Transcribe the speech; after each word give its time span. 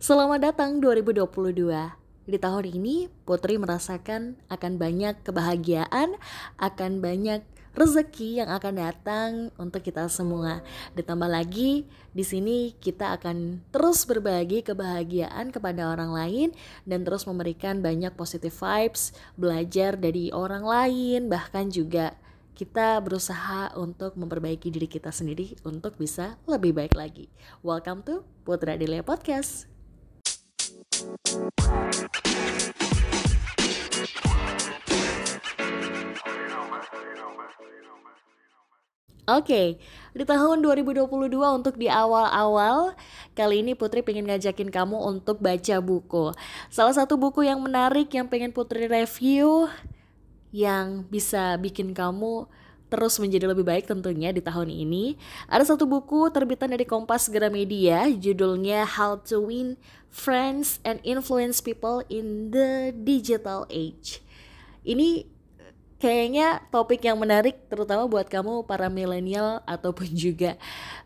Selamat 0.00 0.40
datang 0.40 0.80
2022. 0.80 1.28
Di 2.24 2.40
tahun 2.40 2.64
ini, 2.72 3.12
Putri 3.28 3.60
merasakan 3.60 4.32
akan 4.48 4.80
banyak 4.80 5.20
kebahagiaan, 5.20 6.16
akan 6.56 7.04
banyak 7.04 7.44
rezeki 7.76 8.40
yang 8.40 8.48
akan 8.48 8.80
datang 8.80 9.30
untuk 9.60 9.84
kita 9.84 10.08
semua. 10.08 10.64
Ditambah 10.96 11.28
lagi, 11.28 11.84
di 12.16 12.24
sini 12.24 12.72
kita 12.80 13.20
akan 13.20 13.60
terus 13.68 14.08
berbagi 14.08 14.64
kebahagiaan 14.64 15.52
kepada 15.52 15.92
orang 15.92 16.16
lain 16.16 16.48
dan 16.88 17.04
terus 17.04 17.28
memberikan 17.28 17.84
banyak 17.84 18.16
positive 18.16 18.56
vibes, 18.56 19.12
belajar 19.36 20.00
dari 20.00 20.32
orang 20.32 20.64
lain, 20.64 21.28
bahkan 21.28 21.68
juga 21.68 22.16
kita 22.56 22.96
berusaha 23.04 23.76
untuk 23.76 24.16
memperbaiki 24.16 24.72
diri 24.72 24.88
kita 24.88 25.12
sendiri 25.12 25.60
untuk 25.68 26.00
bisa 26.00 26.40
lebih 26.48 26.72
baik 26.72 26.96
lagi. 26.96 27.28
Welcome 27.60 28.00
to 28.08 28.24
Putra 28.48 28.80
Delia 28.80 29.04
Podcast. 29.04 29.69
Oke, 31.10 31.18
okay, 39.26 39.68
di 40.14 40.22
tahun 40.22 40.62
2022 40.62 41.06
untuk 41.34 41.78
di 41.78 41.86
awal-awal 41.90 42.94
Kali 43.34 43.62
ini 43.62 43.74
Putri 43.78 44.06
pengen 44.06 44.26
ngajakin 44.30 44.70
kamu 44.70 44.98
untuk 45.02 45.42
baca 45.42 45.82
buku. 45.82 46.30
Salah 46.70 46.94
satu 46.94 47.18
buku 47.18 47.46
yang 47.46 47.58
menarik 47.58 48.10
yang 48.14 48.30
pengen 48.30 48.54
Putri 48.54 48.86
review 48.86 49.66
Yang 50.54 51.10
bisa 51.10 51.58
bikin 51.58 51.90
kamu 51.90 52.46
terus 52.90 53.16
menjadi 53.22 53.46
lebih 53.46 53.62
baik 53.62 53.86
tentunya 53.86 54.34
di 54.34 54.42
tahun 54.42 54.68
ini. 54.68 55.14
Ada 55.46 55.72
satu 55.74 55.86
buku 55.86 56.28
terbitan 56.34 56.74
dari 56.74 56.82
Kompas 56.82 57.30
Gramedia, 57.30 58.10
judulnya 58.10 58.82
How 58.84 59.22
to 59.30 59.46
Win 59.46 59.78
Friends 60.10 60.82
and 60.82 60.98
Influence 61.06 61.62
People 61.62 62.02
in 62.10 62.50
the 62.50 62.90
Digital 62.90 63.64
Age. 63.70 64.18
Ini 64.82 65.24
kayaknya 66.02 66.64
topik 66.74 67.06
yang 67.06 67.20
menarik 67.20 67.70
terutama 67.70 68.10
buat 68.10 68.26
kamu 68.26 68.66
para 68.66 68.90
milenial 68.90 69.62
ataupun 69.68 70.08
juga 70.10 70.58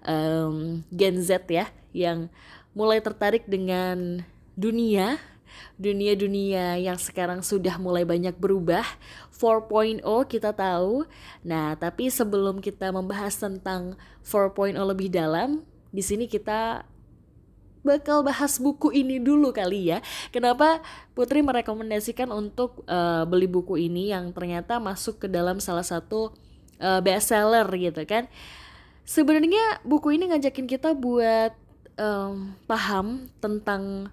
um, 0.07 0.81
Gen 0.89 1.21
Z 1.21 1.45
ya 1.51 1.69
yang 1.91 2.33
mulai 2.73 3.03
tertarik 3.03 3.45
dengan 3.45 4.23
dunia 4.55 5.19
dunia-dunia 5.75 6.79
yang 6.79 6.99
sekarang 6.99 7.43
sudah 7.43 7.79
mulai 7.79 8.07
banyak 8.07 8.35
berubah 8.39 8.87
4.0 9.35 10.01
kita 10.31 10.55
tahu 10.55 11.03
nah 11.43 11.75
tapi 11.75 12.09
sebelum 12.09 12.63
kita 12.63 12.95
membahas 12.95 13.35
tentang 13.35 13.99
4.0 14.23 14.79
lebih 14.79 15.11
dalam 15.11 15.67
di 15.91 16.03
sini 16.03 16.31
kita 16.31 16.87
bakal 17.85 18.25
bahas 18.25 18.57
buku 18.57 18.91
ini 18.97 19.21
dulu 19.21 19.53
kali 19.53 19.93
ya. 19.93 20.01
Kenapa 20.33 20.81
Putri 21.13 21.45
merekomendasikan 21.45 22.33
untuk 22.33 22.83
uh, 22.89 23.29
beli 23.29 23.47
buku 23.47 23.77
ini 23.77 24.11
yang 24.11 24.33
ternyata 24.33 24.81
masuk 24.81 25.21
ke 25.21 25.29
dalam 25.29 25.61
salah 25.61 25.85
satu 25.85 26.33
uh, 26.81 26.99
bestseller 27.05 27.69
gitu 27.77 28.03
kan. 28.09 28.27
Sebenarnya 29.05 29.85
buku 29.85 30.17
ini 30.17 30.33
ngajakin 30.33 30.65
kita 30.65 30.97
buat 30.97 31.53
um, 32.01 32.57
paham 32.65 33.29
tentang 33.39 34.09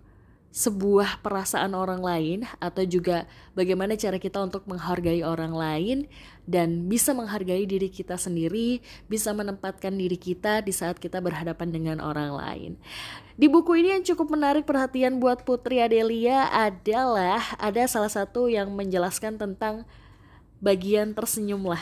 sebuah 0.52 1.24
perasaan 1.24 1.72
orang 1.72 2.04
lain 2.04 2.40
atau 2.60 2.84
juga 2.84 3.24
bagaimana 3.56 3.96
cara 3.96 4.20
kita 4.20 4.44
untuk 4.44 4.68
menghargai 4.68 5.24
orang 5.24 5.56
lain 5.56 5.98
dan 6.44 6.92
bisa 6.92 7.16
menghargai 7.16 7.64
diri 7.64 7.88
kita 7.88 8.20
sendiri, 8.20 8.84
bisa 9.08 9.32
menempatkan 9.32 9.96
diri 9.96 10.20
kita 10.20 10.60
di 10.60 10.76
saat 10.76 11.00
kita 11.00 11.24
berhadapan 11.24 11.72
dengan 11.72 11.98
orang 12.04 12.36
lain. 12.36 12.72
Di 13.40 13.48
buku 13.48 13.80
ini 13.80 13.96
yang 13.96 14.04
cukup 14.04 14.36
menarik 14.36 14.68
perhatian 14.68 15.24
buat 15.24 15.48
Putri 15.48 15.80
Adelia 15.80 16.52
adalah 16.52 17.56
ada 17.56 17.88
salah 17.88 18.12
satu 18.12 18.52
yang 18.52 18.68
menjelaskan 18.76 19.40
tentang 19.40 19.88
bagian 20.60 21.16
tersenyum 21.16 21.64
lah. 21.64 21.82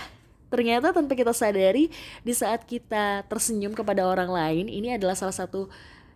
Ternyata 0.54 0.94
tanpa 0.94 1.14
kita 1.18 1.34
sadari 1.34 1.90
di 2.22 2.34
saat 2.34 2.66
kita 2.70 3.26
tersenyum 3.26 3.74
kepada 3.74 4.06
orang 4.06 4.30
lain 4.30 4.66
ini 4.70 4.94
adalah 4.94 5.14
salah 5.14 5.34
satu 5.34 5.70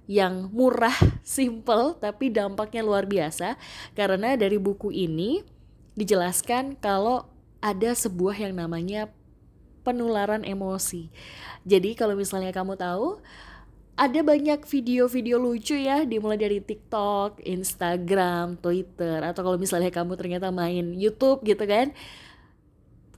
yang 0.10 0.52
murah, 0.52 0.96
simple, 1.24 1.96
tapi 1.96 2.28
dampaknya 2.28 2.84
luar 2.84 3.08
biasa 3.08 3.56
karena 3.96 4.36
dari 4.36 4.60
buku 4.60 4.92
ini 4.92 5.44
dijelaskan 5.96 6.76
kalau 6.80 7.30
ada 7.64 7.96
sebuah 7.96 8.36
yang 8.36 8.60
namanya 8.60 9.08
penularan 9.88 10.44
emosi. 10.44 11.08
Jadi 11.64 11.96
kalau 11.96 12.20
misalnya 12.20 12.52
kamu 12.52 12.76
tahu 12.76 13.24
ada 13.94 14.20
banyak 14.26 14.66
video-video 14.66 15.38
lucu 15.38 15.78
ya 15.78 16.02
dimulai 16.04 16.36
dari 16.36 16.60
TikTok, 16.60 17.40
Instagram, 17.46 18.58
Twitter 18.58 19.22
atau 19.22 19.46
kalau 19.46 19.56
misalnya 19.62 19.94
kamu 19.94 20.18
ternyata 20.20 20.50
main 20.52 20.92
YouTube 20.98 21.46
gitu 21.48 21.64
kan. 21.64 21.96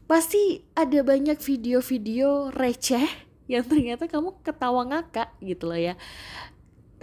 Pasti 0.06 0.62
ada 0.78 1.01
banyak 1.01 1.41
video-video 1.41 2.53
receh 2.53 3.09
yang 3.50 3.66
ternyata 3.66 4.06
kamu 4.06 4.38
ketawa 4.45 4.85
ngakak 4.85 5.34
gitu 5.41 5.69
loh 5.69 5.78
ya 5.78 5.94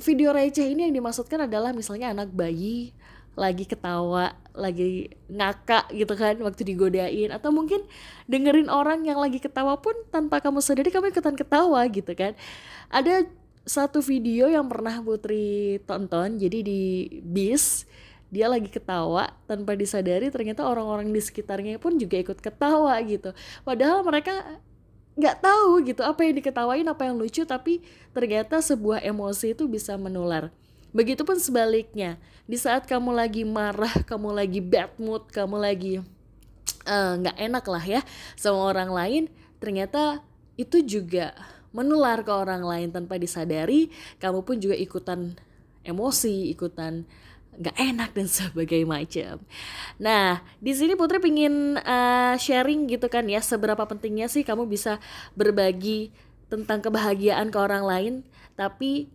video 0.03 0.35
receh 0.35 0.67
ini 0.67 0.91
yang 0.91 0.95
dimaksudkan 0.99 1.47
adalah 1.47 1.71
misalnya 1.71 2.11
anak 2.11 2.35
bayi 2.35 2.93
lagi 3.33 3.65
ketawa, 3.65 4.37
lagi 4.53 5.09
ngakak 5.33 5.89
gitu 5.97 6.13
kan 6.13 6.37
waktu 6.45 6.69
digodain 6.69 7.33
atau 7.33 7.49
mungkin 7.49 7.81
dengerin 8.29 8.69
orang 8.69 9.09
yang 9.09 9.17
lagi 9.17 9.41
ketawa 9.41 9.81
pun 9.81 9.97
tanpa 10.13 10.45
kamu 10.45 10.61
sadari 10.61 10.93
kamu 10.93 11.09
ikutan 11.09 11.33
ketawa 11.33 11.81
gitu 11.89 12.13
kan. 12.13 12.37
Ada 12.93 13.25
satu 13.65 14.05
video 14.05 14.51
yang 14.51 14.69
pernah 14.69 15.01
Putri 15.01 15.81
tonton 15.89 16.37
jadi 16.37 16.61
di 16.61 17.09
bis 17.25 17.87
dia 18.33 18.49
lagi 18.49 18.69
ketawa 18.69 19.33
tanpa 19.45 19.77
disadari 19.77 20.33
ternyata 20.33 20.65
orang-orang 20.65 21.09
di 21.13 21.21
sekitarnya 21.21 21.77
pun 21.81 21.97
juga 21.97 22.21
ikut 22.21 22.37
ketawa 22.41 22.97
gitu. 23.05 23.33
Padahal 23.65 24.05
mereka 24.05 24.61
nggak 25.13 25.45
tahu 25.45 25.85
gitu 25.85 26.01
apa 26.01 26.25
yang 26.25 26.35
diketawain 26.41 26.87
apa 26.89 27.05
yang 27.05 27.21
lucu 27.21 27.45
tapi 27.45 27.85
ternyata 28.17 28.65
sebuah 28.65 29.05
emosi 29.05 29.53
itu 29.53 29.69
bisa 29.69 29.97
menular. 30.01 30.49
Begitupun 30.93 31.41
sebaliknya 31.41 32.21
di 32.45 32.57
saat 32.61 32.85
kamu 32.85 33.15
lagi 33.15 33.47
marah 33.47 33.93
kamu 34.11 34.29
lagi 34.35 34.61
bad 34.61 34.93
mood 34.99 35.25
kamu 35.31 35.57
lagi 35.57 35.95
eh, 36.85 37.13
nggak 37.23 37.37
uh, 37.39 37.43
enak 37.49 37.65
lah 37.65 37.85
ya 37.85 38.01
sama 38.35 38.61
orang 38.67 38.91
lain 38.91 39.23
ternyata 39.63 40.21
itu 40.59 40.83
juga 40.85 41.33
menular 41.73 42.21
ke 42.21 42.33
orang 42.35 42.61
lain 42.61 42.89
tanpa 42.93 43.17
disadari 43.17 43.89
kamu 44.21 44.45
pun 44.45 44.61
juga 44.61 44.77
ikutan 44.77 45.33
emosi 45.87 46.53
ikutan 46.53 47.09
nggak 47.53 47.77
enak 47.77 48.11
dan 48.17 48.27
sebagainya 48.29 48.89
macam. 48.89 49.35
Nah, 50.01 50.41
di 50.57 50.73
sini 50.73 50.97
Putri 50.97 51.21
pingin 51.21 51.77
uh, 51.77 52.35
sharing 52.41 52.89
gitu 52.89 53.13
kan 53.13 53.29
ya, 53.29 53.45
seberapa 53.45 53.85
pentingnya 53.85 54.27
sih 54.33 54.41
kamu 54.41 54.65
bisa 54.65 54.97
berbagi 55.37 56.13
tentang 56.49 56.81
kebahagiaan 56.81 57.53
ke 57.53 57.59
orang 57.61 57.85
lain, 57.85 58.15
tapi 58.57 59.13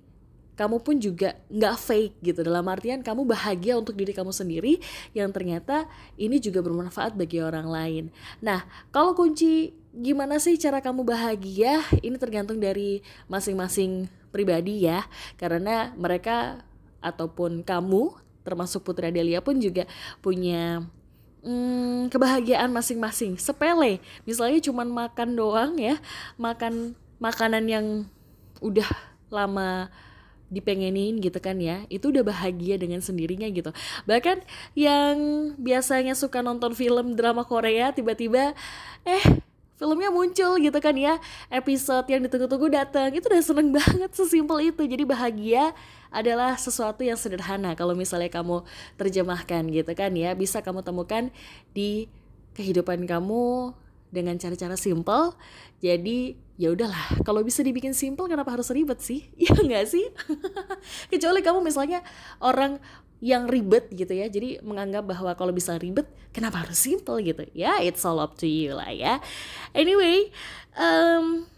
kamu 0.58 0.82
pun 0.82 0.98
juga 0.98 1.38
nggak 1.54 1.76
fake 1.78 2.16
gitu 2.26 2.42
dalam 2.42 2.66
artian 2.66 3.06
kamu 3.06 3.30
bahagia 3.30 3.78
untuk 3.78 3.94
diri 3.94 4.10
kamu 4.10 4.34
sendiri 4.34 4.82
yang 5.14 5.30
ternyata 5.30 5.86
ini 6.18 6.42
juga 6.42 6.66
bermanfaat 6.66 7.14
bagi 7.14 7.38
orang 7.46 7.70
lain. 7.70 8.04
Nah, 8.42 8.66
kalau 8.90 9.14
kunci 9.14 9.78
gimana 9.94 10.42
sih 10.42 10.58
cara 10.58 10.82
kamu 10.82 11.06
bahagia 11.06 11.86
ini 12.02 12.18
tergantung 12.18 12.58
dari 12.58 13.06
masing-masing 13.30 14.10
pribadi 14.34 14.86
ya, 14.86 15.06
karena 15.38 15.94
mereka 15.94 16.66
ataupun 17.06 17.62
kamu 17.62 18.18
termasuk 18.48 18.88
Putri 18.88 19.12
Adelia 19.12 19.44
pun 19.44 19.60
juga 19.60 19.84
punya 20.24 20.88
hmm, 21.44 22.08
kebahagiaan 22.08 22.72
masing-masing. 22.72 23.36
Sepele 23.36 24.00
misalnya 24.24 24.64
cuma 24.64 24.88
makan 24.88 25.36
doang 25.36 25.76
ya 25.76 26.00
makan 26.40 26.96
makanan 27.20 27.68
yang 27.68 27.86
udah 28.64 28.88
lama 29.28 29.92
dipengenin 30.48 31.20
gitu 31.20 31.44
kan 31.44 31.60
ya 31.60 31.84
itu 31.92 32.08
udah 32.08 32.24
bahagia 32.24 32.80
dengan 32.80 33.04
sendirinya 33.04 33.52
gitu. 33.52 33.76
Bahkan 34.08 34.48
yang 34.80 35.16
biasanya 35.60 36.16
suka 36.16 36.40
nonton 36.40 36.72
film 36.72 37.20
drama 37.20 37.44
Korea 37.44 37.92
tiba-tiba 37.92 38.56
eh 39.04 39.24
filmnya 39.78 40.10
muncul 40.10 40.58
gitu 40.58 40.78
kan 40.82 40.98
ya. 40.98 41.22
Episode 41.54 42.10
yang 42.10 42.26
ditunggu-tunggu 42.26 42.68
datang. 42.74 43.14
Itu 43.14 43.30
udah 43.30 43.44
seneng 43.46 43.70
banget 43.72 44.12
sesimpel 44.12 44.74
itu. 44.74 44.84
Jadi 44.84 45.06
bahagia 45.06 45.72
adalah 46.10 46.58
sesuatu 46.58 47.06
yang 47.06 47.16
sederhana 47.16 47.78
kalau 47.78 47.94
misalnya 47.94 48.34
kamu 48.34 48.66
terjemahkan 48.98 49.64
gitu 49.70 49.94
kan 49.94 50.12
ya. 50.18 50.34
Bisa 50.34 50.66
kamu 50.66 50.82
temukan 50.82 51.30
di 51.72 52.10
kehidupan 52.58 53.06
kamu 53.06 53.72
dengan 54.10 54.36
cara-cara 54.42 54.74
simple. 54.76 55.38
Jadi 55.78 56.36
ya 56.58 56.74
udahlah. 56.74 57.22
Kalau 57.22 57.46
bisa 57.46 57.62
dibikin 57.62 57.94
simple 57.94 58.26
kenapa 58.26 58.58
harus 58.58 58.74
ribet 58.74 58.98
sih? 59.00 59.30
Ya 59.38 59.54
enggak 59.54 59.94
sih? 59.94 60.10
Kecuali 61.14 61.46
kamu 61.46 61.62
misalnya 61.62 62.02
orang 62.42 62.82
yang 63.18 63.50
ribet 63.50 63.90
gitu 63.90 64.14
ya 64.14 64.30
jadi 64.30 64.62
menganggap 64.62 65.02
bahwa 65.10 65.34
kalau 65.34 65.50
bisa 65.50 65.74
ribet 65.82 66.06
kenapa 66.30 66.62
harus 66.62 66.78
simple 66.78 67.18
gitu 67.26 67.50
ya 67.58 67.82
it's 67.82 68.06
all 68.06 68.22
up 68.22 68.38
to 68.38 68.46
you 68.46 68.78
lah 68.78 68.94
ya 68.94 69.18
anyway 69.74 70.30
um, 70.78 71.50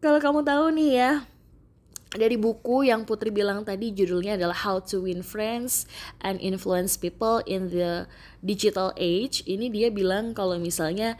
kalau 0.00 0.16
kamu 0.20 0.40
tahu 0.40 0.64
nih 0.72 0.90
ya 0.96 1.10
dari 2.14 2.38
buku 2.38 2.86
yang 2.86 3.02
Putri 3.02 3.34
bilang 3.34 3.66
tadi 3.66 3.90
judulnya 3.90 4.38
adalah 4.38 4.54
How 4.54 4.78
to 4.86 5.02
Win 5.02 5.26
Friends 5.26 5.90
and 6.22 6.38
Influence 6.38 6.94
People 6.94 7.42
in 7.42 7.74
the 7.74 8.06
Digital 8.38 8.94
Age. 8.94 9.42
Ini 9.50 9.66
dia 9.66 9.90
bilang 9.90 10.30
kalau 10.30 10.54
misalnya 10.62 11.18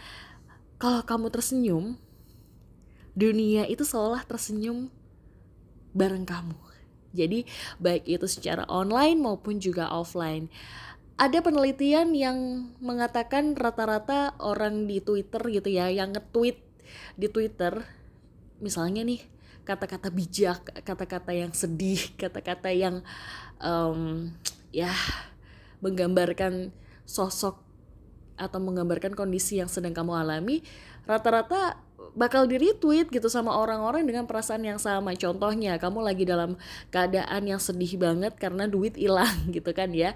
kalau 0.78 1.02
kamu 1.02 1.34
tersenyum, 1.34 1.98
dunia 3.19 3.66
itu 3.66 3.82
seolah 3.82 4.22
tersenyum 4.22 4.86
bareng 5.90 6.22
kamu. 6.22 6.74
Jadi 7.14 7.46
baik 7.78 8.05
itu 8.11 8.26
secara 8.26 8.66
online 8.66 9.22
maupun 9.22 9.62
juga 9.62 9.88
offline. 9.88 10.50
Ada 11.14 11.46
penelitian 11.46 12.11
yang 12.11 12.69
mengatakan 12.82 13.55
rata-rata 13.55 14.34
orang 14.43 14.90
di 14.90 14.99
Twitter 14.99 15.38
gitu 15.46 15.70
ya 15.70 15.87
yang 15.87 16.11
nge-tweet 16.11 16.58
di 17.14 17.31
Twitter 17.31 17.87
misalnya 18.58 19.06
nih 19.06 19.22
kata-kata 19.64 20.12
bijak, 20.12 20.61
kata-kata 20.84 21.32
yang 21.32 21.55
sedih, 21.56 22.12
kata-kata 22.20 22.69
yang 22.75 23.00
um, 23.62 24.28
ya 24.75 24.93
menggambarkan 25.81 26.75
sosok 27.08 27.64
atau 28.34 28.58
menggambarkan 28.58 29.14
kondisi 29.14 29.62
yang 29.62 29.70
sedang 29.70 29.94
kamu 29.94 30.19
alami, 30.19 30.60
rata-rata 31.06 31.78
bakal 32.12 32.45
di 32.45 32.61
retweet 32.61 33.09
gitu 33.09 33.33
sama 33.33 33.56
orang-orang 33.56 34.05
dengan 34.05 34.29
perasaan 34.29 34.61
yang 34.61 34.77
sama. 34.77 35.17
Contohnya, 35.17 35.81
kamu 35.81 36.05
lagi 36.05 36.29
dalam 36.29 36.61
keadaan 36.93 37.49
yang 37.49 37.61
sedih 37.62 37.97
banget 37.97 38.37
karena 38.37 38.69
duit 38.69 39.01
hilang 39.01 39.33
gitu 39.56 39.73
kan 39.73 39.89
ya. 39.97 40.12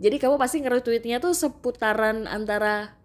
Jadi 0.00 0.16
kamu 0.16 0.40
pasti 0.40 0.64
nge-retweetnya 0.64 1.20
tuh 1.20 1.36
seputaran 1.36 2.24
antara 2.24 2.96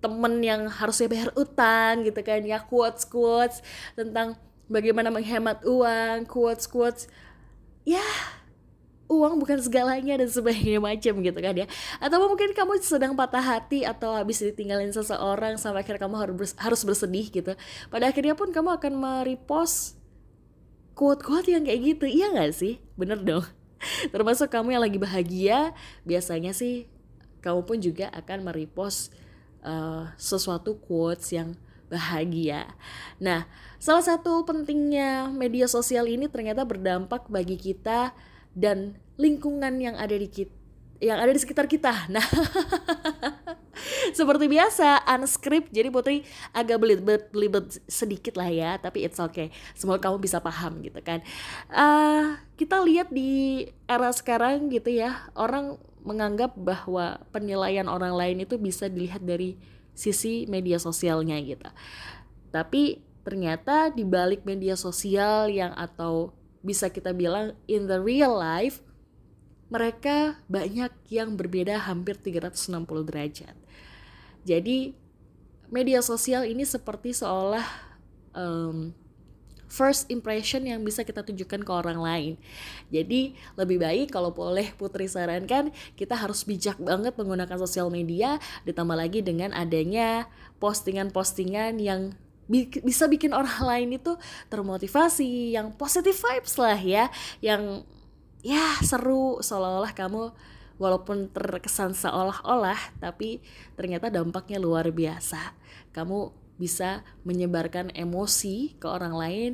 temen 0.00 0.40
yang 0.40 0.64
harusnya 0.72 1.12
bayar 1.12 1.30
utang 1.36 2.08
gitu 2.08 2.24
kan 2.24 2.40
ya 2.40 2.64
quotes 2.64 3.04
quotes 3.04 3.60
tentang 3.92 4.32
bagaimana 4.64 5.12
menghemat 5.12 5.60
uang 5.68 6.24
quotes 6.24 6.64
quotes 6.64 7.04
ya 7.84 8.00
uang 9.10 9.42
bukan 9.42 9.58
segalanya 9.58 10.14
dan 10.22 10.30
sebagainya 10.30 10.78
macam 10.78 11.18
gitu 11.18 11.38
kan 11.42 11.54
ya. 11.58 11.66
Atau 11.98 12.22
mungkin 12.22 12.54
kamu 12.54 12.78
sedang 12.78 13.18
patah 13.18 13.42
hati 13.42 13.82
atau 13.82 14.14
habis 14.14 14.38
ditinggalin 14.38 14.94
seseorang 14.94 15.58
sampai 15.58 15.82
akhirnya 15.82 16.06
kamu 16.06 16.16
harus 16.54 16.82
bersedih 16.86 17.26
gitu. 17.26 17.52
Pada 17.90 18.06
akhirnya 18.06 18.38
pun 18.38 18.54
kamu 18.54 18.78
akan 18.78 18.92
merepost 18.94 19.98
quote-quote 20.94 21.50
yang 21.50 21.66
kayak 21.66 21.98
gitu. 21.98 22.06
Iya 22.06 22.30
gak 22.30 22.54
sih? 22.54 22.78
Bener 22.94 23.18
dong. 23.18 23.42
Termasuk 24.14 24.46
kamu 24.46 24.78
yang 24.78 24.82
lagi 24.86 24.98
bahagia 25.02 25.74
biasanya 26.06 26.54
sih 26.54 26.86
kamu 27.42 27.66
pun 27.66 27.82
juga 27.82 28.12
akan 28.14 28.46
merepost 28.46 29.10
uh, 29.66 30.12
sesuatu 30.20 30.78
quotes 30.78 31.32
yang 31.34 31.56
bahagia. 31.90 32.70
Nah, 33.18 33.50
salah 33.82 34.04
satu 34.06 34.46
pentingnya 34.46 35.26
media 35.34 35.66
sosial 35.66 36.06
ini 36.06 36.30
ternyata 36.30 36.62
berdampak 36.62 37.26
bagi 37.26 37.58
kita 37.58 38.14
dan 38.54 38.98
lingkungan 39.20 39.78
yang 39.78 39.96
ada 39.96 40.16
di 40.16 40.28
kita 40.30 40.60
yang 41.00 41.16
ada 41.16 41.32
di 41.32 41.40
sekitar 41.40 41.66
kita. 41.66 41.90
Nah, 42.12 42.26
seperti 44.12 44.44
biasa 44.50 45.00
unscript 45.16 45.72
jadi 45.72 45.88
Putri 45.88 46.20
agak 46.52 46.76
belibet-belibet 46.76 47.80
sedikit 47.88 48.36
lah 48.36 48.52
ya, 48.52 48.70
tapi 48.76 49.08
it's 49.08 49.16
okay. 49.16 49.48
Semoga 49.72 50.10
kamu 50.10 50.20
bisa 50.20 50.36
paham 50.44 50.84
gitu 50.84 51.00
kan. 51.00 51.24
Uh, 51.72 52.36
kita 52.60 52.76
lihat 52.84 53.08
di 53.08 53.64
era 53.88 54.12
sekarang 54.12 54.68
gitu 54.68 54.92
ya, 54.92 55.24
orang 55.32 55.80
menganggap 56.04 56.52
bahwa 56.60 57.24
penilaian 57.32 57.88
orang 57.88 58.12
lain 58.12 58.44
itu 58.44 58.60
bisa 58.60 58.88
dilihat 58.92 59.24
dari 59.24 59.56
sisi 59.96 60.44
media 60.44 60.76
sosialnya 60.76 61.40
gitu. 61.40 61.68
Tapi 62.52 63.00
ternyata 63.24 63.88
di 63.88 64.04
balik 64.04 64.44
media 64.44 64.76
sosial 64.76 65.48
yang 65.48 65.72
atau 65.76 66.36
bisa 66.60 66.92
kita 66.92 67.16
bilang 67.16 67.56
in 67.64 67.88
the 67.88 67.96
real 68.00 68.36
life 68.36 68.84
mereka 69.70 70.42
banyak 70.50 70.90
yang 71.08 71.38
berbeda 71.38 71.78
hampir 71.86 72.18
360 72.18 72.84
derajat. 73.06 73.54
Jadi 74.42 74.92
media 75.70 76.02
sosial 76.02 76.42
ini 76.42 76.66
seperti 76.66 77.14
seolah 77.14 77.62
um, 78.34 78.90
first 79.70 80.10
impression 80.10 80.66
yang 80.66 80.82
bisa 80.82 81.06
kita 81.06 81.22
tunjukkan 81.22 81.62
ke 81.62 81.72
orang 81.72 82.02
lain. 82.02 82.34
Jadi 82.90 83.38
lebih 83.54 83.78
baik 83.78 84.10
kalau 84.10 84.34
boleh 84.34 84.74
Putri 84.74 85.06
sarankan 85.06 85.70
kita 85.94 86.18
harus 86.18 86.42
bijak 86.42 86.76
banget 86.82 87.14
menggunakan 87.14 87.56
sosial 87.62 87.88
media 87.94 88.42
ditambah 88.66 88.98
lagi 88.98 89.22
dengan 89.22 89.54
adanya 89.54 90.26
postingan-postingan 90.58 91.78
yang 91.78 92.18
bisa 92.82 93.06
bikin 93.06 93.30
orang 93.30 93.62
lain 93.70 93.94
itu 93.94 94.18
termotivasi, 94.50 95.54
yang 95.54 95.70
positive 95.78 96.18
vibes 96.18 96.58
lah 96.58 96.78
ya, 96.78 97.06
yang 97.38 97.86
ya 98.42 98.74
seru 98.82 99.38
seolah-olah 99.38 99.92
kamu 99.94 100.32
walaupun 100.80 101.28
terkesan 101.28 101.92
seolah-olah 101.92 102.96
tapi 103.04 103.44
ternyata 103.78 104.10
dampaknya 104.10 104.58
luar 104.58 104.90
biasa. 104.90 105.54
Kamu 105.94 106.32
bisa 106.60 107.00
menyebarkan 107.24 107.94
emosi 107.96 108.76
ke 108.76 108.84
orang 108.84 109.14
lain 109.16 109.50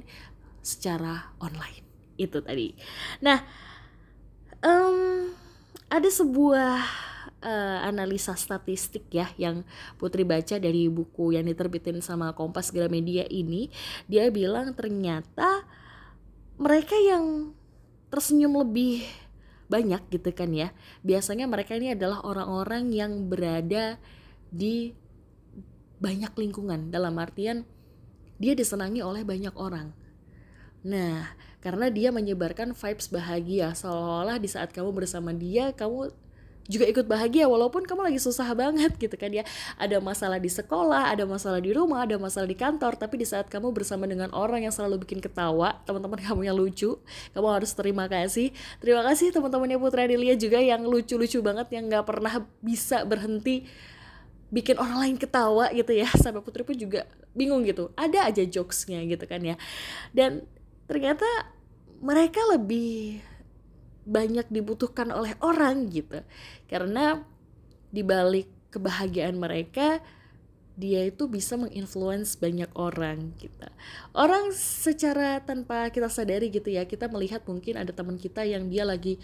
secara 0.64 1.30
online. 1.38 1.86
Itu 2.18 2.42
tadi. 2.42 2.74
Nah, 3.22 3.46
um, 4.66 5.30
ada 5.86 6.10
sebuah 6.10 6.82
uh, 7.46 7.78
analisa 7.86 8.34
statistik 8.34 9.06
ya 9.14 9.30
yang 9.38 9.62
Putri 9.96 10.26
baca 10.26 10.58
dari 10.58 10.90
buku 10.90 11.38
yang 11.38 11.46
diterbitin 11.46 12.02
sama 12.02 12.34
Kompas 12.34 12.74
Gramedia 12.74 13.22
ini 13.30 13.70
dia 14.10 14.26
bilang 14.34 14.74
ternyata 14.74 15.62
mereka 16.58 16.98
yang 16.98 17.54
tersenyum 18.10 18.66
lebih 18.66 19.06
banyak 19.66 20.02
gitu 20.10 20.30
kan 20.34 20.50
ya. 20.54 20.70
Biasanya 21.02 21.46
mereka 21.50 21.74
ini 21.74 21.94
adalah 21.94 22.22
orang-orang 22.22 22.90
yang 22.90 23.26
berada 23.26 23.98
di 24.50 24.94
banyak 25.98 26.32
lingkungan. 26.38 26.90
Dalam 26.90 27.18
artian 27.18 27.66
dia 28.36 28.54
disenangi 28.54 29.02
oleh 29.02 29.26
banyak 29.26 29.54
orang. 29.58 29.90
Nah 30.86 31.34
karena 31.60 31.90
dia 31.90 32.14
menyebarkan 32.14 32.78
vibes 32.78 33.10
bahagia 33.10 33.74
seolah-olah 33.74 34.38
di 34.38 34.46
saat 34.46 34.70
kamu 34.70 34.94
bersama 34.94 35.34
dia 35.34 35.74
kamu 35.74 36.14
juga 36.66 36.84
ikut 36.86 37.06
bahagia 37.06 37.46
walaupun 37.46 37.86
kamu 37.86 38.10
lagi 38.12 38.20
susah 38.22 38.50
banget 38.52 38.94
gitu 38.98 39.14
kan 39.14 39.30
ya. 39.30 39.42
Ada 39.78 40.02
masalah 40.02 40.38
di 40.38 40.50
sekolah 40.50 41.14
ada 41.14 41.24
masalah 41.26 41.62
di 41.62 41.70
rumah 41.72 42.04
ada 42.04 42.18
masalah 42.18 42.46
di 42.46 42.58
kantor 42.58 42.98
tapi 42.98 43.22
di 43.22 43.26
saat 43.26 43.46
kamu 43.46 43.70
bersama 43.74 44.04
dengan 44.06 44.30
orang 44.34 44.66
yang 44.66 44.74
selalu 44.74 45.06
bikin 45.06 45.22
ketawa 45.22 45.78
teman-teman 45.86 46.18
kamu 46.20 46.40
yang 46.50 46.56
lucu 46.58 46.98
kamu 47.32 47.48
harus 47.48 47.72
terima 47.72 48.10
kasih. 48.10 48.50
Terima 48.82 49.02
kasih 49.06 49.30
teman-temannya 49.32 49.78
Putra 49.78 50.04
Delia 50.04 50.34
juga 50.34 50.58
yang 50.58 50.84
lucu-lucu 50.84 51.38
banget 51.40 51.70
yang 51.74 51.86
nggak 51.88 52.04
pernah 52.04 52.44
bisa 52.60 53.06
berhenti 53.06 53.66
bikin 54.50 54.78
orang 54.78 54.98
lain 55.02 55.16
ketawa 55.18 55.70
gitu 55.74 55.92
ya. 55.94 56.08
Sampai 56.14 56.42
Putri 56.42 56.62
pun 56.62 56.76
juga 56.78 57.06
bingung 57.34 57.62
gitu. 57.66 57.90
Ada 57.98 58.30
aja 58.30 58.42
jokesnya 58.46 59.02
gitu 59.06 59.24
kan 59.26 59.42
ya. 59.42 59.56
Dan 60.14 60.46
ternyata 60.86 61.26
mereka 62.00 62.40
lebih 62.52 63.20
banyak 64.06 64.46
dibutuhkan 64.48 65.10
oleh 65.10 65.34
orang 65.42 65.90
gitu. 65.90 66.22
Karena 66.70 67.20
dibalik 67.90 68.48
kebahagiaan 68.70 69.36
mereka 69.36 70.00
dia 70.76 71.08
itu 71.08 71.24
bisa 71.24 71.56
menginfluence 71.56 72.36
banyak 72.36 72.68
orang 72.76 73.32
gitu. 73.40 73.66
Orang 74.12 74.52
secara 74.52 75.40
tanpa 75.40 75.88
kita 75.88 76.12
sadari 76.12 76.52
gitu 76.52 76.68
ya 76.68 76.84
kita 76.84 77.08
melihat 77.08 77.40
mungkin 77.48 77.80
ada 77.80 77.90
teman 77.96 78.20
kita 78.20 78.44
yang 78.44 78.68
dia 78.68 78.84
lagi 78.84 79.16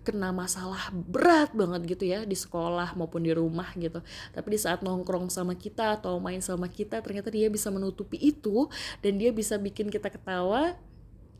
kena 0.00 0.32
masalah 0.32 0.92
berat 0.92 1.52
banget 1.52 1.96
gitu 1.96 2.04
ya 2.08 2.24
di 2.24 2.36
sekolah 2.36 2.92
maupun 2.96 3.24
di 3.24 3.32
rumah 3.32 3.72
gitu. 3.80 4.04
Tapi 4.36 4.48
di 4.52 4.58
saat 4.60 4.84
nongkrong 4.84 5.32
sama 5.32 5.56
kita 5.56 6.00
atau 6.00 6.20
main 6.20 6.44
sama 6.44 6.68
kita 6.68 7.00
ternyata 7.00 7.32
dia 7.32 7.48
bisa 7.48 7.72
menutupi 7.72 8.20
itu 8.20 8.68
dan 9.00 9.16
dia 9.16 9.32
bisa 9.32 9.56
bikin 9.56 9.88
kita 9.88 10.12
ketawa. 10.12 10.76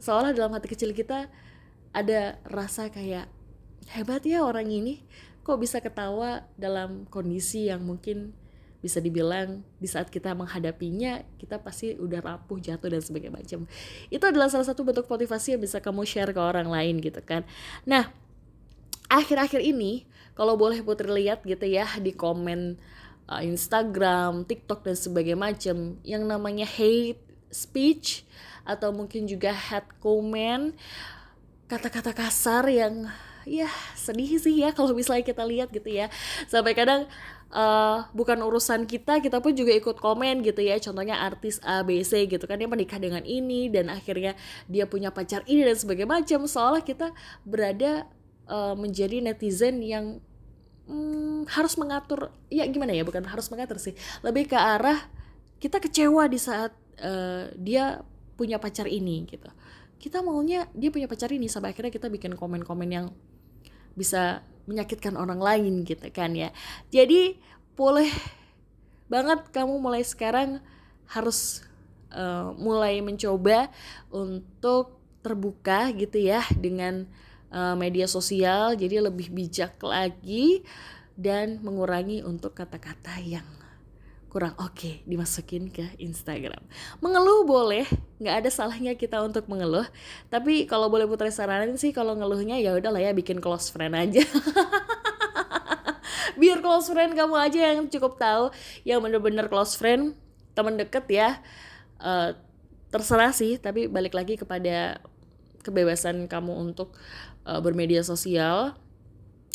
Seolah 0.00 0.32
dalam 0.32 0.56
hati 0.56 0.72
kecil 0.72 0.96
kita 0.96 1.28
ada 1.90 2.38
rasa 2.46 2.88
kayak 2.90 3.26
hebat 3.90 4.22
ya 4.26 4.46
orang 4.46 4.70
ini. 4.70 5.02
Kok 5.42 5.58
bisa 5.58 5.82
ketawa 5.82 6.46
dalam 6.54 7.08
kondisi 7.10 7.72
yang 7.72 7.82
mungkin 7.82 8.36
bisa 8.80 8.96
dibilang 8.96 9.60
di 9.76 9.84
saat 9.84 10.08
kita 10.08 10.32
menghadapinya 10.32 11.20
kita 11.36 11.60
pasti 11.60 11.92
udah 12.00 12.24
rapuh 12.24 12.56
jatuh 12.56 12.88
dan 12.88 13.02
sebagainya 13.04 13.36
macam. 13.36 13.60
Itu 14.08 14.24
adalah 14.24 14.48
salah 14.48 14.64
satu 14.64 14.84
bentuk 14.88 15.04
motivasi 15.04 15.56
yang 15.56 15.62
bisa 15.62 15.84
kamu 15.84 16.08
share 16.08 16.32
ke 16.32 16.40
orang 16.40 16.68
lain 16.68 16.96
gitu 17.04 17.20
kan. 17.20 17.44
Nah 17.84 18.08
akhir-akhir 19.12 19.60
ini 19.60 20.08
kalau 20.32 20.56
boleh 20.56 20.80
putri 20.80 21.12
lihat 21.12 21.44
gitu 21.44 21.68
ya 21.68 21.84
di 22.00 22.16
komen 22.16 22.80
uh, 23.28 23.42
Instagram, 23.44 24.48
TikTok 24.48 24.80
dan 24.80 24.96
sebagainya 24.96 25.36
macam 25.36 26.00
yang 26.00 26.24
namanya 26.24 26.64
hate 26.64 27.20
speech 27.52 28.24
atau 28.64 28.94
mungkin 28.96 29.28
juga 29.28 29.52
hate 29.52 29.92
comment 30.00 30.72
kata-kata 31.70 32.10
kasar 32.10 32.66
yang 32.66 33.06
ya 33.46 33.70
sedih 33.94 34.36
sih 34.42 34.58
ya 34.60 34.74
kalau 34.74 34.90
misalnya 34.90 35.22
kita 35.22 35.46
lihat 35.46 35.70
gitu 35.70 35.86
ya. 35.86 36.10
Sampai 36.50 36.74
kadang 36.74 37.06
uh, 37.54 38.04
bukan 38.10 38.42
urusan 38.42 38.90
kita 38.90 39.22
kita 39.22 39.38
pun 39.38 39.54
juga 39.54 39.70
ikut 39.70 40.02
komen 40.02 40.42
gitu 40.42 40.60
ya. 40.66 40.82
Contohnya 40.82 41.22
artis 41.22 41.62
A 41.62 41.86
B 41.86 42.02
C 42.02 42.26
gitu 42.26 42.42
kan 42.50 42.58
dia 42.58 42.66
menikah 42.66 42.98
dengan 42.98 43.22
ini 43.22 43.70
dan 43.70 43.86
akhirnya 43.86 44.34
dia 44.66 44.90
punya 44.90 45.14
pacar 45.14 45.46
ini 45.46 45.62
dan 45.62 45.78
sebagainya 45.78 46.10
macam. 46.10 46.50
Seolah 46.50 46.82
kita 46.82 47.14
berada 47.46 48.10
uh, 48.50 48.74
menjadi 48.74 49.22
netizen 49.22 49.78
yang 49.80 50.18
hmm, 50.90 51.46
harus 51.54 51.78
mengatur 51.78 52.34
ya 52.50 52.66
gimana 52.66 52.92
ya 52.92 53.06
bukan 53.06 53.22
harus 53.24 53.46
mengatur 53.48 53.78
sih. 53.78 53.94
Lebih 54.26 54.50
ke 54.50 54.58
arah 54.58 54.98
kita 55.62 55.78
kecewa 55.78 56.26
di 56.26 56.36
saat 56.42 56.74
uh, 56.98 57.48
dia 57.54 58.02
punya 58.40 58.56
pacar 58.56 58.88
ini 58.88 59.28
gitu 59.28 59.52
kita 60.00 60.24
maunya 60.24 60.66
dia 60.72 60.88
punya 60.88 61.06
pacar 61.06 61.28
ini 61.30 61.46
sampai 61.46 61.76
akhirnya 61.76 61.92
kita 61.92 62.08
bikin 62.08 62.32
komen-komen 62.34 62.88
yang 62.88 63.06
bisa 63.92 64.40
menyakitkan 64.64 65.14
orang 65.20 65.38
lain 65.38 65.84
gitu 65.84 66.08
kan 66.08 66.32
ya 66.32 66.50
jadi 66.88 67.36
boleh 67.76 68.08
banget 69.12 69.52
kamu 69.52 69.76
mulai 69.76 70.00
sekarang 70.00 70.64
harus 71.10 71.66
uh, 72.14 72.54
mulai 72.56 73.02
mencoba 73.04 73.68
untuk 74.08 74.96
terbuka 75.20 75.92
gitu 75.92 76.16
ya 76.16 76.40
dengan 76.56 77.04
uh, 77.52 77.76
media 77.76 78.08
sosial 78.08 78.72
jadi 78.78 79.04
lebih 79.04 79.28
bijak 79.28 79.76
lagi 79.84 80.64
dan 81.20 81.60
mengurangi 81.60 82.24
untuk 82.24 82.56
kata-kata 82.56 83.20
yang 83.20 83.44
kurang 84.30 84.54
oke 84.62 84.78
okay, 84.78 84.94
dimasukin 85.04 85.74
ke 85.74 85.98
Instagram. 85.98 86.62
Mengeluh 87.02 87.42
boleh, 87.42 87.82
nggak 88.20 88.44
ada 88.44 88.50
salahnya 88.52 88.92
kita 88.94 89.18
untuk 89.24 89.48
mengeluh. 89.48 89.88
Tapi 90.28 90.68
kalau 90.68 90.92
boleh 90.92 91.08
putar 91.08 91.32
saranin 91.32 91.80
sih 91.80 91.90
kalau 91.90 92.12
ngeluhnya 92.12 92.60
ya 92.60 92.76
udahlah 92.76 93.00
ya 93.00 93.16
bikin 93.16 93.40
close 93.40 93.72
friend 93.72 93.96
aja. 93.96 94.20
Biar 96.40 96.60
close 96.60 96.92
friend 96.92 97.16
kamu 97.16 97.34
aja 97.36 97.60
yang 97.72 97.88
cukup 97.88 98.20
tahu, 98.20 98.52
yang 98.84 99.00
bener-bener 99.00 99.48
close 99.48 99.74
friend, 99.74 100.12
teman 100.52 100.76
deket 100.76 101.08
ya. 101.08 101.40
Uh, 101.96 102.36
terserah 102.92 103.32
sih, 103.32 103.56
tapi 103.56 103.88
balik 103.88 104.12
lagi 104.12 104.36
kepada 104.36 105.00
kebebasan 105.64 106.28
kamu 106.28 106.70
untuk 106.70 106.96
uh, 107.48 107.60
bermedia 107.64 108.04
sosial. 108.04 108.76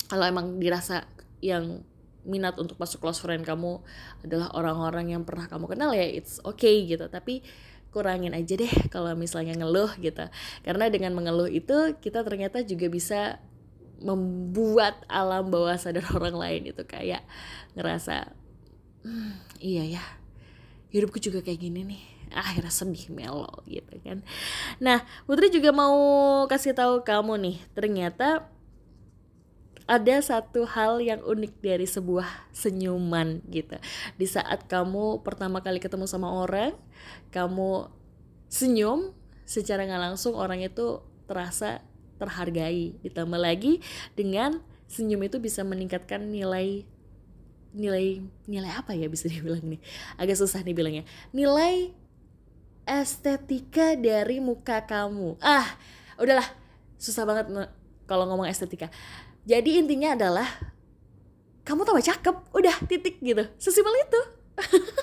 Kalau 0.10 0.26
emang 0.26 0.62
dirasa 0.62 1.06
yang 1.42 1.86
minat 2.26 2.58
untuk 2.58 2.76
masuk 2.82 3.06
close 3.06 3.22
friend 3.22 3.46
kamu 3.46 3.80
adalah 4.26 4.50
orang-orang 4.58 5.14
yang 5.14 5.22
pernah 5.22 5.46
kamu 5.46 5.70
kenal 5.70 5.94
ya 5.94 6.04
it's 6.04 6.42
okay 6.42 6.82
gitu 6.90 7.06
tapi 7.06 7.46
kurangin 7.96 8.36
aja 8.36 8.60
deh 8.60 8.74
kalau 8.92 9.16
misalnya 9.16 9.56
ngeluh 9.56 9.88
gitu. 10.04 10.28
Karena 10.68 10.92
dengan 10.92 11.16
mengeluh 11.16 11.48
itu 11.48 11.96
kita 12.04 12.28
ternyata 12.28 12.60
juga 12.68 12.92
bisa 12.92 13.40
membuat 14.04 15.00
alam 15.08 15.48
bawah 15.48 15.80
sadar 15.80 16.04
orang 16.20 16.36
lain 16.36 16.62
itu 16.76 16.84
kayak 16.84 17.24
ngerasa 17.80 18.36
hmm, 19.08 19.64
iya 19.64 19.88
ya 19.88 20.04
hidupku 20.92 21.24
juga 21.24 21.40
kayak 21.40 21.64
gini 21.64 21.88
nih. 21.88 22.04
Akhirnya 22.36 22.74
sedih 22.74 23.08
melo 23.16 23.64
gitu 23.64 23.96
kan. 24.04 24.20
Nah 24.84 25.08
Putri 25.24 25.48
juga 25.48 25.72
mau 25.72 25.96
kasih 26.52 26.76
tahu 26.76 27.08
kamu 27.08 27.40
nih 27.40 27.58
ternyata 27.72 28.52
ada 29.86 30.18
satu 30.18 30.66
hal 30.66 30.98
yang 30.98 31.22
unik 31.22 31.62
dari 31.62 31.86
sebuah 31.86 32.50
senyuman 32.50 33.46
gitu. 33.54 33.78
Di 34.18 34.26
saat 34.26 34.66
kamu 34.66 35.22
pertama 35.22 35.62
kali 35.62 35.78
ketemu 35.78 36.10
sama 36.10 36.34
orang, 36.34 36.74
kamu 37.30 37.90
senyum, 38.50 39.14
secara 39.46 39.86
nggak 39.86 40.04
langsung 40.12 40.34
orang 40.34 40.66
itu 40.66 41.06
terasa 41.30 41.86
terhargai. 42.18 42.98
Ditambah 43.06 43.38
lagi 43.38 43.78
dengan 44.18 44.58
senyum 44.90 45.22
itu 45.22 45.38
bisa 45.38 45.62
meningkatkan 45.62 46.34
nilai 46.34 46.86
nilai 47.76 48.24
nilai 48.48 48.72
apa 48.72 48.96
ya 48.96 49.12
bisa 49.12 49.28
dibilang 49.28 49.60
nih 49.60 49.84
agak 50.16 50.40
susah 50.40 50.64
nih 50.64 50.72
bilangnya 50.72 51.04
nilai 51.36 51.92
estetika 52.88 54.00
dari 54.00 54.40
muka 54.40 54.80
kamu 54.88 55.36
ah 55.44 55.76
udahlah 56.16 56.48
susah 56.96 57.28
banget 57.28 57.52
kalau 58.08 58.24
ngomong 58.32 58.48
estetika 58.48 58.88
jadi 59.46 59.70
intinya 59.78 60.18
adalah 60.18 60.50
kamu 61.66 61.82
tambah 61.86 62.06
cakep, 62.06 62.36
udah 62.54 62.76
titik 62.86 63.22
gitu. 63.22 63.46
Sesimpel 63.58 63.94
itu. 64.06 64.22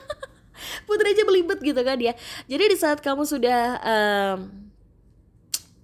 Putri 0.87 1.15
aja 1.15 1.23
belibet 1.27 1.59
gitu 1.59 1.79
kan 1.83 1.99
ya. 1.99 2.15
Jadi 2.47 2.65
di 2.71 2.77
saat 2.79 3.03
kamu 3.03 3.27
sudah 3.27 3.83
um, 3.83 4.39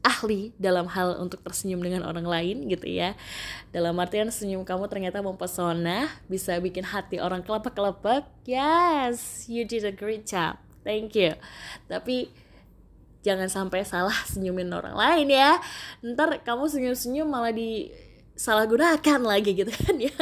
ahli 0.06 0.54
dalam 0.54 0.86
hal 0.86 1.18
untuk 1.18 1.42
tersenyum 1.42 1.82
dengan 1.82 2.06
orang 2.06 2.26
lain 2.26 2.70
gitu 2.70 2.86
ya. 2.86 3.18
Dalam 3.74 3.98
artian 3.98 4.30
senyum 4.30 4.62
kamu 4.62 4.86
ternyata 4.86 5.18
mempesona, 5.18 6.10
bisa 6.30 6.54
bikin 6.62 6.86
hati 6.86 7.18
orang 7.18 7.42
kelepek-kelepek. 7.42 8.26
Yes, 8.46 9.46
you 9.50 9.66
did 9.66 9.82
a 9.82 9.94
great 9.94 10.26
job. 10.26 10.58
Thank 10.86 11.18
you. 11.18 11.34
Tapi 11.90 12.30
jangan 13.26 13.50
sampai 13.50 13.82
salah 13.82 14.14
senyumin 14.30 14.70
orang 14.70 14.94
lain 14.94 15.26
ya. 15.30 15.58
Ntar 16.06 16.42
kamu 16.46 16.70
senyum-senyum 16.70 17.26
malah 17.26 17.50
di 17.50 17.90
salah 18.38 18.70
gunakan 18.70 19.20
lagi 19.26 19.50
gitu 19.58 19.74
kan 19.74 19.98
ya. 19.98 20.14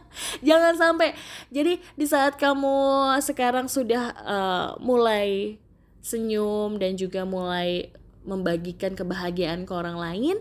Jangan 0.46 0.78
sampai. 0.78 1.10
Jadi 1.50 1.82
di 1.98 2.06
saat 2.06 2.38
kamu 2.38 3.18
sekarang 3.18 3.66
sudah 3.66 4.14
uh, 4.22 4.68
mulai 4.78 5.58
senyum 5.98 6.78
dan 6.78 6.94
juga 6.94 7.26
mulai 7.26 7.90
membagikan 8.22 8.94
kebahagiaan 8.94 9.66
ke 9.66 9.72
orang 9.74 9.98
lain 10.00 10.36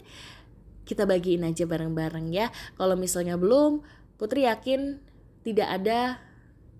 kita 0.83 1.07
bagiin 1.09 1.47
aja 1.47 1.65
bareng-bareng 1.65 2.29
ya. 2.29 2.53
Kalau 2.77 2.93
misalnya 2.93 3.35
belum 3.35 3.81
Putri 4.13 4.45
yakin 4.45 5.01
tidak 5.41 5.67
ada 5.67 6.21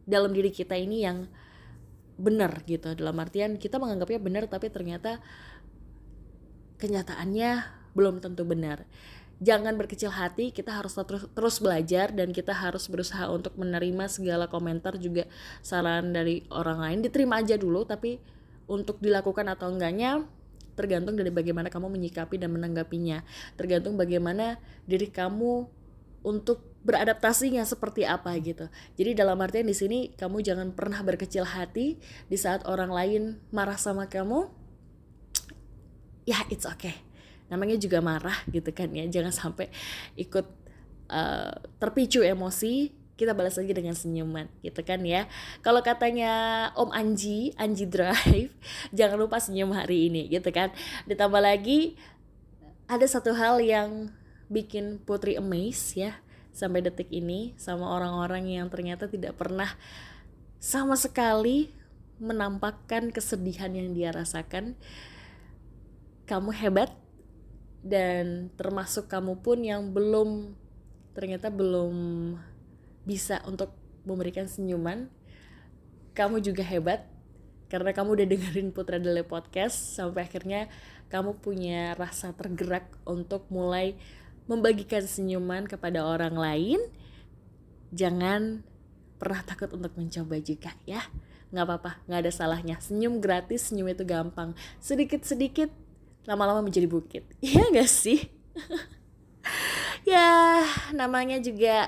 dalam 0.06 0.32
diri 0.32 0.54
kita 0.54 0.78
ini 0.78 1.02
yang 1.02 1.26
benar 2.20 2.62
gitu. 2.70 2.94
Dalam 2.94 3.18
artian 3.18 3.58
kita 3.58 3.82
menganggapnya 3.82 4.22
benar 4.22 4.44
tapi 4.46 4.70
ternyata 4.70 5.18
kenyataannya 6.78 7.82
belum 7.96 8.20
tentu 8.20 8.44
benar 8.44 8.84
jangan 9.42 9.74
berkecil 9.76 10.14
hati 10.14 10.54
kita 10.54 10.72
harus 10.72 10.94
terus 10.94 11.26
terus 11.34 11.56
belajar 11.58 12.14
dan 12.14 12.30
kita 12.30 12.54
harus 12.54 12.86
berusaha 12.86 13.26
untuk 13.32 13.58
menerima 13.58 14.06
segala 14.12 14.46
komentar 14.46 15.00
juga 15.02 15.26
saran 15.66 16.14
dari 16.14 16.46
orang 16.54 16.80
lain 16.80 17.00
diterima 17.02 17.42
aja 17.42 17.58
dulu 17.58 17.88
tapi 17.88 18.22
untuk 18.70 19.02
dilakukan 19.02 19.50
atau 19.50 19.74
enggaknya 19.74 20.24
tergantung 20.74 21.18
dari 21.18 21.30
bagaimana 21.30 21.70
kamu 21.70 21.90
menyikapi 21.90 22.38
dan 22.38 22.54
menanggapinya 22.54 23.22
tergantung 23.58 23.98
bagaimana 23.98 24.62
diri 24.86 25.10
kamu 25.10 25.66
untuk 26.24 26.64
beradaptasinya 26.84 27.64
seperti 27.64 28.04
apa 28.08 28.32
gitu. 28.40 28.68
Jadi 28.96 29.16
dalam 29.16 29.40
artian 29.40 29.68
di 29.68 29.76
sini 29.76 30.12
kamu 30.16 30.40
jangan 30.44 30.72
pernah 30.72 31.00
berkecil 31.04 31.44
hati 31.44 32.00
di 32.28 32.38
saat 32.40 32.64
orang 32.64 32.92
lain 32.92 33.24
marah 33.52 33.80
sama 33.80 34.08
kamu. 34.08 34.48
Ya, 36.24 36.40
it's 36.48 36.64
okay 36.64 37.13
namanya 37.48 37.76
juga 37.80 38.00
marah 38.00 38.38
gitu 38.52 38.70
kan 38.72 38.92
ya. 38.92 39.08
Jangan 39.08 39.34
sampai 39.34 39.68
ikut 40.20 40.46
uh, 41.10 41.54
terpicu 41.80 42.22
emosi 42.22 43.04
kita 43.14 43.38
balas 43.38 43.62
lagi 43.62 43.72
dengan 43.78 43.94
senyuman 43.94 44.50
gitu 44.66 44.82
kan 44.82 45.00
ya. 45.06 45.30
Kalau 45.62 45.86
katanya 45.86 46.70
Om 46.74 46.90
Anji 46.90 47.54
Anji 47.56 47.86
Drive 47.86 48.52
jangan 48.98 49.18
lupa 49.22 49.38
senyum 49.38 49.72
hari 49.72 50.10
ini 50.10 50.28
gitu 50.28 50.50
kan. 50.50 50.74
Ditambah 51.06 51.42
lagi 51.42 51.96
ada 52.90 53.06
satu 53.06 53.32
hal 53.38 53.62
yang 53.62 54.12
bikin 54.52 55.02
Putri 55.02 55.38
amazed 55.40 55.98
ya 55.98 56.20
sampai 56.54 56.86
detik 56.86 57.10
ini 57.10 57.58
sama 57.58 57.90
orang-orang 57.90 58.46
yang 58.46 58.70
ternyata 58.70 59.10
tidak 59.10 59.34
pernah 59.38 59.74
sama 60.62 60.94
sekali 60.94 61.74
menampakkan 62.22 63.10
kesedihan 63.10 63.74
yang 63.74 63.94
dia 63.94 64.14
rasakan. 64.14 64.78
Kamu 66.24 66.56
hebat 66.56 66.94
dan 67.84 68.48
termasuk 68.56 69.12
kamu 69.12 69.44
pun 69.44 69.60
yang 69.60 69.92
belum 69.92 70.56
ternyata 71.14 71.52
belum 71.52 71.94
bisa 73.04 73.44
untuk 73.44 73.76
memberikan 74.08 74.48
senyuman. 74.48 75.12
Kamu 76.16 76.40
juga 76.40 76.64
hebat 76.64 77.06
karena 77.68 77.92
kamu 77.92 78.16
udah 78.16 78.28
dengerin 78.30 78.70
Putra 78.72 79.02
Dele 79.02 79.28
Podcast 79.28 79.98
sampai 79.98 80.30
akhirnya 80.30 80.72
kamu 81.12 81.42
punya 81.44 81.98
rasa 82.00 82.32
tergerak 82.32 82.88
untuk 83.04 83.50
mulai 83.52 83.98
membagikan 84.48 85.04
senyuman 85.04 85.68
kepada 85.68 86.06
orang 86.08 86.38
lain. 86.38 86.80
Jangan 87.94 88.64
pernah 89.18 89.42
takut 89.46 89.70
untuk 89.74 89.94
mencoba 89.98 90.40
juga 90.40 90.72
ya. 90.86 91.04
Nggak 91.54 91.66
apa-apa 91.66 91.92
nggak 92.06 92.22
ada 92.24 92.32
salahnya. 92.34 92.76
Senyum 92.78 93.18
gratis 93.22 93.70
senyum 93.70 93.90
itu 93.90 94.06
gampang. 94.06 94.54
Sedikit-sedikit 94.78 95.83
lama-lama 96.28 96.64
menjadi 96.64 96.88
bukit. 96.88 97.24
Iya 97.46 97.70
gak 97.74 97.90
sih? 97.90 98.20
Ya 100.04 100.60
namanya 100.92 101.40
juga 101.40 101.88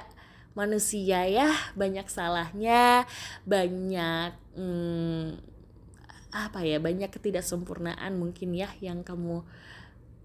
manusia 0.56 1.28
ya. 1.28 1.52
Banyak 1.76 2.08
salahnya 2.08 3.04
banyak 3.44 4.32
hmm, 4.56 5.36
apa 6.32 6.60
ya 6.64 6.80
banyak 6.80 7.12
ketidaksempurnaan 7.12 8.16
mungkin 8.16 8.56
ya 8.56 8.72
yang 8.80 9.04
kamu 9.04 9.44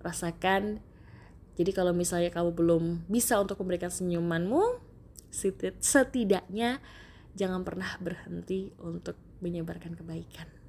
rasakan. 0.06 0.78
Jadi 1.58 1.70
kalau 1.74 1.90
misalnya 1.90 2.30
kamu 2.30 2.54
belum 2.54 2.84
bisa 3.10 3.42
untuk 3.42 3.58
memberikan 3.58 3.90
senyumanmu, 3.90 4.78
setidaknya 5.82 6.78
jangan 7.34 7.66
pernah 7.66 7.90
berhenti 7.98 8.70
untuk 8.82 9.18
menyebarkan 9.42 9.98
kebaikan. 9.98 10.59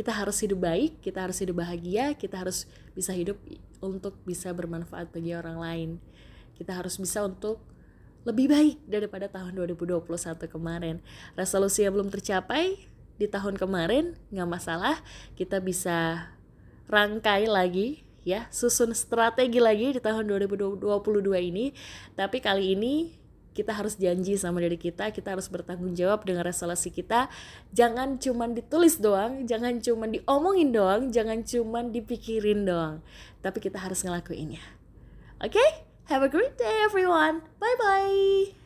Kita 0.00 0.16
harus 0.16 0.40
hidup 0.40 0.64
baik, 0.64 1.04
kita 1.04 1.28
harus 1.28 1.36
hidup 1.44 1.60
bahagia, 1.60 2.16
kita 2.16 2.40
harus 2.40 2.64
bisa 2.96 3.12
hidup 3.12 3.36
untuk 3.84 4.16
bisa 4.24 4.48
bermanfaat 4.48 5.12
bagi 5.12 5.36
orang 5.36 5.60
lain. 5.60 5.90
Kita 6.56 6.72
harus 6.72 6.96
bisa 6.96 7.20
untuk 7.20 7.60
lebih 8.24 8.48
baik 8.48 8.80
daripada 8.88 9.28
tahun 9.28 9.60
2021 9.60 10.00
kemarin. 10.48 11.04
Resolusi 11.36 11.84
yang 11.84 12.00
belum 12.00 12.08
tercapai 12.08 12.80
di 13.20 13.28
tahun 13.28 13.60
kemarin 13.60 14.16
nggak 14.32 14.48
masalah, 14.48 14.96
kita 15.36 15.60
bisa 15.60 16.32
rangkai 16.88 17.44
lagi 17.44 18.00
ya, 18.24 18.48
susun 18.48 18.96
strategi 18.96 19.60
lagi 19.60 19.92
di 19.92 20.00
tahun 20.00 20.24
2022 20.24 20.80
ini. 21.44 21.76
Tapi 22.16 22.40
kali 22.40 22.72
ini 22.72 23.19
kita 23.50 23.74
harus 23.74 23.98
janji 23.98 24.38
sama 24.38 24.62
diri 24.62 24.78
kita, 24.78 25.10
kita 25.10 25.34
harus 25.34 25.50
bertanggung 25.50 25.92
jawab 25.98 26.22
dengan 26.22 26.46
resolusi 26.46 26.94
kita. 26.94 27.26
Jangan 27.74 28.22
cuman 28.22 28.54
ditulis 28.54 29.02
doang, 29.02 29.44
jangan 29.46 29.82
cuman 29.82 30.14
diomongin 30.14 30.70
doang, 30.70 31.02
jangan 31.10 31.42
cuman 31.42 31.90
dipikirin 31.90 32.64
doang. 32.64 33.02
Tapi 33.42 33.58
kita 33.58 33.82
harus 33.82 34.06
ngelakuinnya. 34.06 34.62
Oke? 35.42 35.58
Okay? 35.58 35.70
Have 36.10 36.26
a 36.26 36.30
great 36.30 36.58
day 36.58 36.82
everyone. 36.82 37.46
Bye 37.62 37.78
bye. 37.78 38.59